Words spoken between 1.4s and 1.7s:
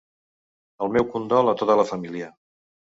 a